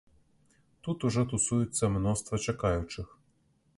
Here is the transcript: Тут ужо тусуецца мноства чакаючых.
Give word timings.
Тут 0.87 1.05
ужо 1.09 1.23
тусуецца 1.33 1.91
мноства 1.99 2.43
чакаючых. 2.51 3.07